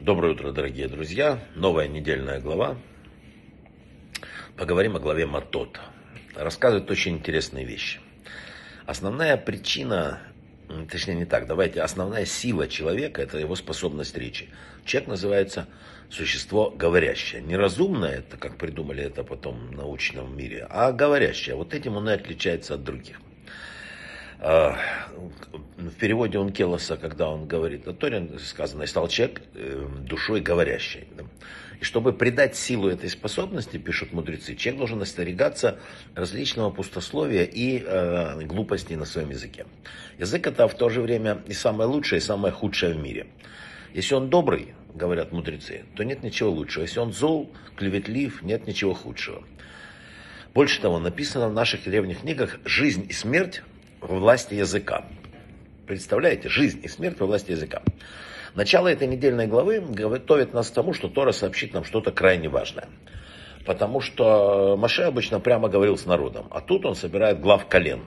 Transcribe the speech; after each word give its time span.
Доброе 0.00 0.34
утро, 0.34 0.52
дорогие 0.52 0.88
друзья. 0.88 1.40
Новая 1.54 1.88
недельная 1.88 2.38
глава. 2.38 2.76
Поговорим 4.54 4.94
о 4.94 5.00
главе 5.00 5.24
Матот. 5.24 5.80
Рассказывает 6.34 6.90
очень 6.90 7.14
интересные 7.14 7.64
вещи. 7.64 7.98
Основная 8.84 9.38
причина, 9.38 10.20
точнее 10.92 11.14
не 11.14 11.24
так, 11.24 11.46
давайте, 11.46 11.80
основная 11.80 12.26
сила 12.26 12.68
человека– 12.68 13.22
это 13.22 13.38
его 13.38 13.56
способность 13.56 14.16
речи. 14.18 14.50
Человек 14.84 15.08
называется 15.08 15.66
существо 16.10 16.70
говорящее. 16.70 17.40
Не 17.40 17.56
разумное, 17.56 18.18
это 18.18 18.36
как 18.36 18.58
придумали 18.58 19.02
это 19.02 19.24
потом 19.24 19.68
в 19.68 19.72
научном 19.72 20.36
мире, 20.36 20.66
а 20.68 20.92
говорящее. 20.92 21.56
Вот 21.56 21.72
этим 21.72 21.96
он 21.96 22.10
и 22.10 22.12
отличается 22.12 22.74
от 22.74 22.84
других. 22.84 23.18
А, 24.38 24.76
в 25.76 25.94
переводе 25.94 26.38
Ункелоса, 26.38 26.96
когда 26.96 27.28
он 27.30 27.46
говорит 27.46 27.88
о 27.88 27.92
Торе, 27.92 28.28
сказано, 28.38 28.82
и 28.82 28.86
стал 28.86 29.08
человек 29.08 29.42
э, 29.54 29.86
душой 30.00 30.40
говорящей. 30.40 31.06
И 31.80 31.84
чтобы 31.84 32.12
придать 32.12 32.56
силу 32.56 32.88
этой 32.88 33.10
способности, 33.10 33.76
пишут 33.76 34.12
мудрецы, 34.12 34.54
человек 34.54 34.78
должен 34.78 35.02
остерегаться 35.02 35.78
различного 36.14 36.70
пустословия 36.70 37.44
и 37.44 37.82
э, 37.84 38.42
глупости 38.44 38.94
на 38.94 39.04
своем 39.04 39.30
языке. 39.30 39.66
Язык 40.18 40.46
это 40.46 40.68
в 40.68 40.74
то 40.74 40.88
же 40.88 41.00
время 41.02 41.42
и 41.46 41.52
самое 41.52 41.88
лучшее, 41.88 42.18
и 42.18 42.22
самое 42.22 42.52
худшее 42.52 42.94
в 42.94 42.98
мире. 42.98 43.26
Если 43.94 44.14
он 44.14 44.28
добрый, 44.28 44.74
говорят 44.94 45.32
мудрецы, 45.32 45.84
то 45.94 46.04
нет 46.04 46.22
ничего 46.22 46.50
лучшего. 46.50 46.82
Если 46.82 46.98
он 46.98 47.12
зол, 47.12 47.50
клеветлив, 47.76 48.42
нет 48.42 48.66
ничего 48.66 48.94
худшего. 48.94 49.42
Больше 50.54 50.80
того, 50.80 50.98
написано 50.98 51.48
в 51.48 51.52
наших 51.52 51.84
древних 51.84 52.20
книгах, 52.20 52.58
жизнь 52.64 53.06
и 53.08 53.12
смерть 53.12 53.62
во 54.00 54.18
власти 54.18 54.54
языка. 54.54 55.04
Представляете, 55.86 56.48
жизнь 56.48 56.80
и 56.82 56.88
смерть 56.88 57.20
во 57.20 57.26
власти 57.26 57.52
языка. 57.52 57.82
Начало 58.54 58.88
этой 58.88 59.06
недельной 59.06 59.46
главы 59.46 59.80
готовит 59.80 60.54
нас 60.54 60.70
к 60.70 60.74
тому, 60.74 60.94
что 60.94 61.08
Тора 61.08 61.32
сообщит 61.32 61.74
нам 61.74 61.84
что-то 61.84 62.10
крайне 62.10 62.48
важное. 62.48 62.88
Потому 63.64 64.00
что 64.00 64.76
Маше 64.76 65.02
обычно 65.02 65.40
прямо 65.40 65.68
говорил 65.68 65.96
с 65.96 66.06
народом, 66.06 66.46
а 66.50 66.60
тут 66.60 66.86
он 66.86 66.94
собирает 66.94 67.40
глав 67.40 67.66
колен. 67.66 68.00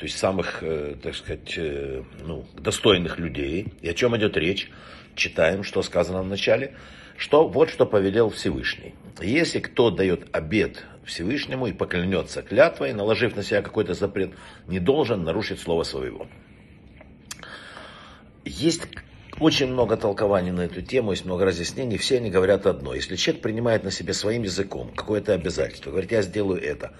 То 0.00 0.06
есть 0.06 0.16
самых, 0.16 0.62
э, 0.62 0.94
так 1.02 1.14
сказать, 1.14 1.58
э, 1.58 2.02
ну, 2.24 2.46
достойных 2.56 3.18
людей. 3.18 3.66
И 3.82 3.88
о 3.90 3.92
чем 3.92 4.16
идет 4.16 4.34
речь? 4.38 4.70
Читаем, 5.14 5.62
что 5.62 5.82
сказано 5.82 6.22
в 6.22 6.26
начале. 6.26 6.72
Что 7.18 7.46
вот 7.46 7.68
что 7.68 7.84
повелел 7.84 8.30
Всевышний. 8.30 8.94
Если 9.20 9.60
кто 9.60 9.90
дает 9.90 10.34
обед 10.34 10.86
Всевышнему 11.04 11.66
и 11.66 11.74
поклянется 11.74 12.40
клятвой, 12.40 12.94
наложив 12.94 13.36
на 13.36 13.42
себя 13.42 13.60
какой-то 13.60 13.92
запрет, 13.92 14.30
не 14.66 14.78
должен 14.78 15.22
нарушить 15.22 15.60
слово 15.60 15.82
своего. 15.82 16.26
Есть 18.46 18.88
очень 19.38 19.66
много 19.66 19.98
толкований 19.98 20.50
на 20.50 20.62
эту 20.62 20.80
тему, 20.80 21.10
есть 21.10 21.26
много 21.26 21.44
разъяснений, 21.44 21.98
все 21.98 22.16
они 22.16 22.30
говорят 22.30 22.64
одно. 22.64 22.94
Если 22.94 23.16
человек 23.16 23.42
принимает 23.42 23.84
на 23.84 23.90
себе 23.90 24.14
своим 24.14 24.44
языком 24.44 24.92
какое-то 24.96 25.34
обязательство, 25.34 25.90
говорит, 25.90 26.10
я 26.10 26.22
сделаю 26.22 26.62
это, 26.62 26.94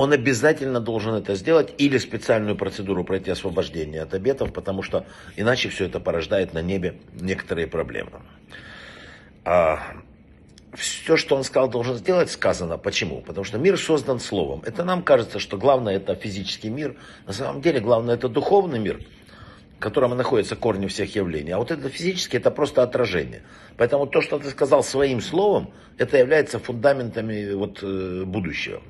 он 0.00 0.12
обязательно 0.14 0.80
должен 0.80 1.12
это 1.12 1.34
сделать 1.34 1.74
или 1.76 1.98
специальную 1.98 2.56
процедуру 2.56 3.04
пройти 3.04 3.30
освобождение 3.30 4.00
от 4.00 4.14
обетов, 4.14 4.50
потому 4.50 4.82
что 4.82 5.04
иначе 5.36 5.68
все 5.68 5.84
это 5.84 6.00
порождает 6.00 6.54
на 6.54 6.62
небе 6.62 6.94
некоторые 7.20 7.66
проблемы. 7.66 8.22
А 9.44 9.78
все, 10.72 11.18
что 11.18 11.36
он 11.36 11.44
сказал, 11.44 11.68
должен 11.68 11.96
сделать, 11.96 12.30
сказано. 12.30 12.78
Почему? 12.78 13.20
Потому 13.20 13.44
что 13.44 13.58
мир 13.58 13.76
создан 13.76 14.20
словом. 14.20 14.62
Это 14.64 14.84
нам 14.84 15.02
кажется, 15.02 15.38
что 15.38 15.58
главное 15.58 15.96
это 15.96 16.14
физический 16.14 16.70
мир. 16.70 16.96
На 17.26 17.34
самом 17.34 17.60
деле 17.60 17.80
главное 17.80 18.14
это 18.14 18.30
духовный 18.30 18.78
мир, 18.78 19.02
в 19.76 19.80
котором 19.80 20.16
находятся 20.16 20.56
корни 20.56 20.86
всех 20.86 21.14
явлений. 21.14 21.50
А 21.50 21.58
вот 21.58 21.70
это 21.70 21.90
физически 21.90 22.38
это 22.38 22.50
просто 22.50 22.82
отражение. 22.82 23.42
Поэтому 23.76 24.06
то, 24.06 24.22
что 24.22 24.38
ты 24.38 24.48
сказал 24.48 24.82
своим 24.82 25.20
словом, 25.20 25.74
это 25.98 26.16
является 26.16 26.58
фундаментами 26.58 27.52
вот, 27.52 27.80
э, 27.82 28.22
будущего. 28.24 28.80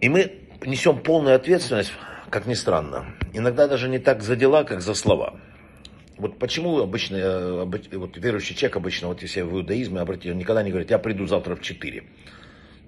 И 0.00 0.08
мы 0.08 0.32
несем 0.64 0.98
полную 0.98 1.36
ответственность, 1.36 1.92
как 2.30 2.46
ни 2.46 2.54
странно. 2.54 3.14
Иногда 3.32 3.68
даже 3.68 3.88
не 3.88 3.98
так 3.98 4.22
за 4.22 4.34
дела, 4.34 4.64
как 4.64 4.80
за 4.80 4.94
слова. 4.94 5.34
Вот 6.16 6.38
почему 6.38 6.80
обычно, 6.80 7.16
э, 7.16 7.64
вот 7.64 8.16
верующий 8.16 8.54
человек 8.54 8.76
обычно, 8.76 9.08
вот 9.08 9.22
если 9.22 9.42
в 9.42 9.54
иудаизме 9.54 10.00
обратите, 10.00 10.32
он 10.32 10.38
никогда 10.38 10.62
не 10.62 10.70
говорит, 10.70 10.90
я 10.90 10.98
приду 10.98 11.26
завтра 11.26 11.54
в 11.56 11.62
4. 11.62 12.04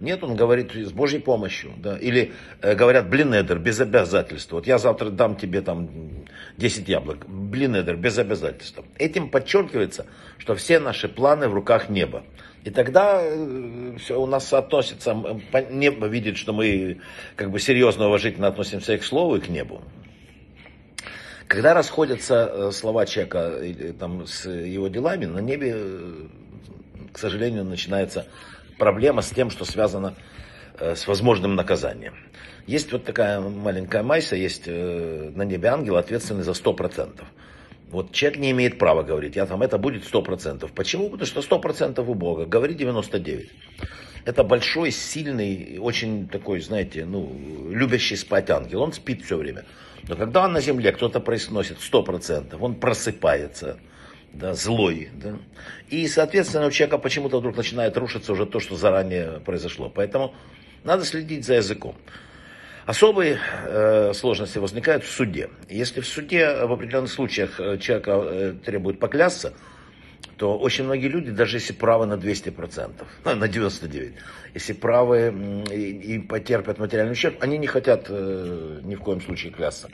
Нет, 0.00 0.24
он 0.24 0.34
говорит 0.36 0.74
с 0.74 0.90
Божьей 0.90 1.20
помощью. 1.20 1.72
Да? 1.76 1.96
Или 1.96 2.32
э, 2.60 2.74
говорят, 2.74 3.08
блин, 3.08 3.32
Эдер, 3.34 3.58
без 3.58 3.78
обязательства. 3.80 4.56
Вот 4.56 4.66
я 4.66 4.78
завтра 4.78 5.10
дам 5.10 5.36
тебе 5.36 5.60
там 5.60 5.88
10 6.56 6.88
яблок. 6.88 7.26
Блин, 7.28 7.76
Эдер, 7.76 7.96
без 7.96 8.18
обязательства. 8.18 8.84
Этим 8.98 9.28
подчеркивается, 9.28 10.06
что 10.38 10.54
все 10.54 10.80
наши 10.80 11.08
планы 11.08 11.48
в 11.48 11.54
руках 11.54 11.88
неба. 11.88 12.24
И 12.64 12.70
тогда 12.70 13.20
э, 13.22 13.96
все 13.98 14.20
у 14.20 14.26
нас 14.26 14.52
относится, 14.52 15.16
небо 15.70 16.06
видит, 16.06 16.36
что 16.36 16.52
мы 16.52 17.00
как 17.34 17.50
бы 17.50 17.58
серьезно, 17.58 18.06
уважительно 18.06 18.46
относимся 18.46 18.96
к 18.98 19.04
слову 19.04 19.36
и 19.36 19.40
к 19.40 19.48
небу. 19.48 19.82
Когда 21.52 21.74
расходятся 21.74 22.50
э, 22.50 22.70
слова 22.72 23.04
человека 23.04 23.60
там, 23.98 24.26
с 24.26 24.48
его 24.48 24.88
делами, 24.88 25.26
на 25.26 25.40
небе, 25.40 25.74
э, 25.74 26.26
к 27.12 27.18
сожалению, 27.18 27.64
начинается 27.64 28.26
проблема 28.78 29.20
с 29.20 29.28
тем, 29.28 29.50
что 29.50 29.66
связано 29.66 30.14
э, 30.78 30.94
с 30.94 31.06
возможным 31.06 31.54
наказанием. 31.54 32.14
Есть 32.66 32.90
вот 32.92 33.04
такая 33.04 33.38
маленькая 33.40 34.02
майса, 34.02 34.34
есть 34.34 34.66
на 34.66 35.42
небе 35.42 35.68
ангел, 35.68 35.96
ответственный 35.96 36.42
за 36.42 36.52
100%. 36.52 37.22
Вот 37.92 38.12
человек 38.12 38.40
не 38.40 38.50
имеет 38.52 38.78
права 38.78 39.02
говорить, 39.02 39.36
я 39.36 39.44
там, 39.44 39.62
это 39.62 39.76
будет 39.76 40.02
100%. 40.04 40.70
Почему? 40.74 41.10
Потому 41.10 41.26
что 41.26 41.40
100% 41.40 42.02
у 42.04 42.14
Бога, 42.14 42.46
говори 42.46 42.74
99%. 42.74 43.50
Это 44.24 44.44
большой, 44.44 44.92
сильный, 44.92 45.78
очень 45.78 46.26
такой, 46.28 46.60
знаете, 46.60 47.04
ну, 47.04 47.36
любящий 47.70 48.16
спать 48.16 48.48
ангел. 48.50 48.80
Он 48.80 48.92
спит 48.92 49.22
все 49.24 49.36
время. 49.36 49.64
Но 50.08 50.16
когда 50.16 50.44
он 50.44 50.52
на 50.52 50.60
земле, 50.60 50.92
кто-то 50.92 51.20
произносит 51.20 51.78
100%, 51.78 52.56
он 52.58 52.76
просыпается, 52.76 53.78
да, 54.32 54.54
злой. 54.54 55.10
Да? 55.12 55.36
И, 55.90 56.08
соответственно, 56.08 56.68
у 56.68 56.70
человека 56.70 56.96
почему-то 56.96 57.40
вдруг 57.40 57.56
начинает 57.56 57.96
рушиться 57.98 58.32
уже 58.32 58.46
то, 58.46 58.58
что 58.58 58.76
заранее 58.76 59.40
произошло. 59.44 59.90
Поэтому 59.94 60.34
надо 60.82 61.04
следить 61.04 61.44
за 61.44 61.54
языком. 61.54 61.94
Особые 62.86 63.38
э, 63.66 64.12
сложности 64.12 64.58
возникают 64.58 65.04
в 65.04 65.10
суде. 65.10 65.50
Если 65.68 66.00
в 66.00 66.06
суде 66.06 66.64
в 66.66 66.72
определенных 66.72 67.10
случаях 67.10 67.60
э, 67.60 67.78
человека 67.78 68.10
э, 68.24 68.54
требуют 68.64 68.98
поклясться, 68.98 69.54
то 70.36 70.58
очень 70.58 70.84
многие 70.84 71.06
люди, 71.06 71.30
даже 71.30 71.58
если 71.58 71.72
правы 71.72 72.06
на 72.06 72.14
200%, 72.14 73.04
ну, 73.24 73.34
на 73.36 73.44
99%, 73.44 74.12
если 74.54 74.72
правы 74.72 75.64
и, 75.70 76.14
и 76.14 76.18
потерпят 76.18 76.78
материальный 76.78 77.12
ущерб, 77.12 77.36
они 77.40 77.58
не 77.58 77.68
хотят 77.68 78.06
э, 78.08 78.80
ни 78.82 78.96
в 78.96 79.00
коем 79.00 79.20
случае 79.20 79.52
клясться. 79.52 79.88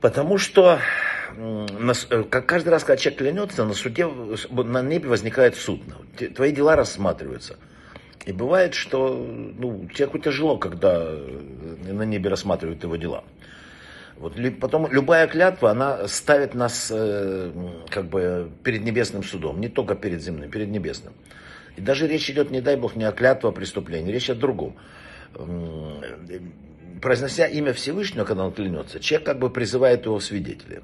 Потому 0.00 0.38
что 0.38 0.78
э, 1.36 2.24
как 2.30 2.46
каждый 2.46 2.70
раз, 2.70 2.84
когда 2.84 2.96
человек 2.96 3.18
клянется, 3.18 3.64
на 3.66 3.74
суде, 3.74 4.06
на 4.06 4.80
небе 4.80 5.08
возникает 5.08 5.54
суд. 5.56 5.82
Твои 6.34 6.52
дела 6.52 6.76
рассматриваются. 6.76 7.58
И 8.28 8.32
бывает, 8.32 8.74
что 8.74 9.26
ну, 9.58 9.88
человеку 9.94 10.18
тяжело, 10.18 10.58
когда 10.58 11.00
э, 11.00 11.92
на 11.92 12.02
небе 12.02 12.28
рассматривают 12.28 12.82
его 12.82 12.96
дела. 12.96 13.24
Вот, 14.18 14.34
потом 14.60 14.86
любая 14.92 15.26
клятва, 15.28 15.70
она 15.70 16.06
ставит 16.08 16.54
нас 16.54 16.90
э, 16.94 17.50
как 17.88 18.10
бы 18.10 18.50
перед 18.62 18.84
небесным 18.84 19.22
судом, 19.22 19.62
не 19.62 19.68
только 19.68 19.94
перед 19.94 20.22
земным, 20.22 20.50
перед 20.50 20.68
небесным. 20.68 21.14
И 21.78 21.80
даже 21.80 22.06
речь 22.06 22.28
идет, 22.28 22.50
не 22.50 22.60
дай 22.60 22.76
бог, 22.76 22.96
не 22.96 23.04
о 23.04 23.12
клятве, 23.12 23.48
о 23.48 23.52
преступлении, 23.52 24.12
речь 24.12 24.28
о 24.28 24.34
другом. 24.34 24.76
Произнося 27.00 27.46
имя 27.46 27.72
Всевышнего, 27.72 28.26
когда 28.26 28.44
он 28.44 28.52
клянется, 28.52 29.00
человек 29.00 29.26
как 29.26 29.38
бы 29.38 29.48
призывает 29.48 30.04
его 30.04 30.20
свидетелем. 30.20 30.82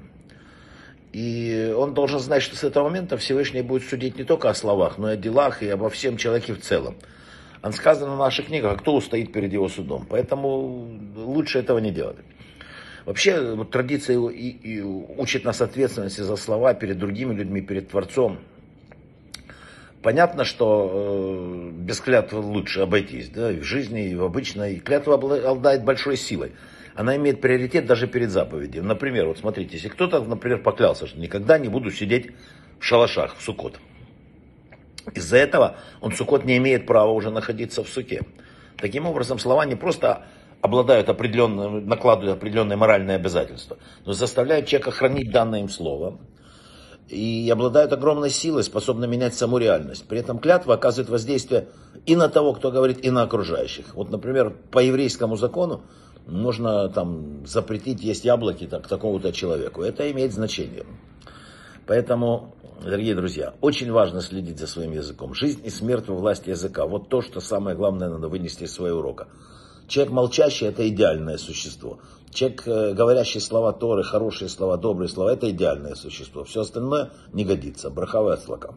И 1.15 1.73
он 1.73 1.93
должен 1.93 2.19
знать, 2.19 2.43
что 2.43 2.57
с 2.57 2.65
этого 2.65 2.89
момента 2.89 3.15
Всевышний 3.15 3.61
будет 3.61 3.87
судить 3.87 4.17
не 4.17 4.25
только 4.25 4.49
о 4.49 4.53
словах, 4.53 4.97
но 4.97 5.11
и 5.11 5.13
о 5.13 5.15
делах, 5.15 5.63
и 5.63 5.69
обо 5.69 5.89
всем 5.89 6.17
человеке 6.17 6.53
в 6.53 6.59
целом. 6.59 6.97
Он 7.63 7.71
сказано 7.71 8.15
в 8.15 8.19
наших 8.19 8.47
книгах, 8.47 8.73
а 8.73 8.75
кто 8.75 8.95
устоит 8.95 9.31
перед 9.31 9.53
его 9.53 9.69
судом. 9.69 10.05
Поэтому 10.09 10.89
лучше 11.15 11.59
этого 11.59 11.77
не 11.77 11.91
делать. 11.91 12.17
Вообще, 13.05 13.55
вот, 13.55 13.71
традиция 13.71 14.19
и, 14.27 14.49
и 14.49 14.81
учит 14.81 15.45
нас 15.45 15.61
ответственности 15.61 16.19
за 16.19 16.35
слова 16.35 16.73
перед 16.73 16.99
другими 16.99 17.33
людьми, 17.33 17.61
перед 17.61 17.87
Творцом. 17.87 18.39
Понятно, 20.01 20.43
что 20.43 20.91
э, 20.91 21.71
без 21.79 22.01
клятвы 22.01 22.41
лучше 22.41 22.81
обойтись, 22.81 23.29
да, 23.29 23.53
и 23.53 23.61
в 23.61 23.63
жизни, 23.63 24.09
и 24.09 24.15
в 24.15 24.23
обычной. 24.25 24.79
Клятва 24.79 25.13
обладает 25.13 25.85
большой 25.85 26.17
силой. 26.17 26.51
Она 26.95 27.17
имеет 27.17 27.41
приоритет 27.41 27.85
даже 27.85 28.07
перед 28.07 28.31
заповедью. 28.31 28.83
Например, 28.83 29.27
вот 29.27 29.37
смотрите, 29.37 29.73
если 29.73 29.89
кто-то, 29.89 30.21
например, 30.21 30.63
поклялся, 30.63 31.07
что 31.07 31.19
никогда 31.19 31.57
не 31.57 31.67
буду 31.67 31.91
сидеть 31.91 32.31
в 32.79 32.85
шалашах, 32.85 33.35
в 33.35 33.41
сукот. 33.41 33.79
Из-за 35.13 35.37
этого 35.37 35.75
он 36.01 36.13
сукот 36.13 36.45
не 36.45 36.57
имеет 36.57 36.87
права 36.87 37.11
уже 37.11 37.31
находиться 37.31 37.83
в 37.83 37.89
суке. 37.89 38.21
Таким 38.77 39.05
образом, 39.05 39.39
слова 39.39 39.65
не 39.65 39.75
просто 39.75 40.25
обладают 40.61 41.09
определенным, 41.09 41.85
накладывают 41.85 42.37
определенные 42.37 42.77
моральные 42.77 43.17
обязательства, 43.17 43.77
но 44.05 44.13
заставляют 44.13 44.65
человека 44.65 44.91
хранить 44.91 45.31
данное 45.31 45.59
им 45.59 45.69
слово, 45.69 46.17
и 47.07 47.47
обладают 47.51 47.93
огромной 47.93 48.31
силой, 48.31 48.63
способны 48.63 49.07
менять 49.07 49.35
саму 49.35 49.59
реальность. 49.59 50.07
При 50.07 50.19
этом 50.19 50.39
клятва 50.39 50.73
оказывает 50.73 51.09
воздействие 51.09 51.67
и 52.05 52.15
на 52.15 52.29
того, 52.29 52.53
кто 52.53 52.71
говорит, 52.71 53.05
и 53.05 53.11
на 53.11 53.21
окружающих. 53.21 53.93
Вот, 53.93 54.09
например, 54.09 54.55
по 54.71 54.79
еврейскому 54.79 55.35
закону 55.35 55.83
можно 56.27 56.89
там 56.89 57.45
запретить 57.45 58.01
есть 58.03 58.25
яблоки 58.25 58.67
так, 58.67 58.87
такому-то 58.87 59.31
человеку. 59.31 59.81
Это 59.81 60.09
имеет 60.11 60.33
значение. 60.33 60.85
Поэтому, 61.85 62.55
дорогие 62.83 63.15
друзья, 63.15 63.53
очень 63.61 63.91
важно 63.91 64.21
следить 64.21 64.59
за 64.59 64.67
своим 64.67 64.91
языком. 64.91 65.33
Жизнь 65.33 65.61
и 65.63 65.69
смерть 65.69 66.07
во 66.07 66.15
власти 66.15 66.49
языка. 66.49 66.85
Вот 66.85 67.09
то, 67.09 67.21
что 67.21 67.41
самое 67.41 67.75
главное 67.75 68.09
надо 68.09 68.27
вынести 68.27 68.63
из 68.63 68.73
своего 68.73 68.99
урока. 68.99 69.27
Человек 69.87 70.13
молчащий– 70.13 70.67
это 70.67 70.87
идеальное 70.87 71.37
существо. 71.37 71.99
Человек, 72.31 72.63
э, 72.67 72.93
говорящий 72.93 73.39
слова 73.39 73.71
Торы, 73.71 74.03
хорошие 74.03 74.49
слова, 74.49 74.77
добрые 74.77 75.09
слова– 75.09 75.29
это 75.33 75.49
идеальное 75.51 75.93
существо. 75.93 76.43
Все 76.43 76.61
остальное 76.61 77.11
не 77.33 77.45
годится. 77.45 77.91
Брахава 77.91 78.31
и 78.31 78.33
отслака. 78.33 78.73